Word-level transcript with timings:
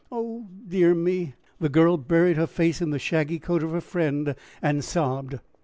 Oh, 0.11 0.47
dear 0.67 0.95
me!" 0.95 1.35
The 1.59 1.69
girl 1.69 1.95
buried 1.95 2.35
her 2.35 2.47
face 2.47 2.81
in 2.81 2.89
the 2.89 2.97
shaggy 2.97 3.37
coat 3.37 3.61
of 3.61 3.69
her 3.69 3.81
friend 3.81 4.33
and 4.59 4.83
sobbed. 4.83 5.37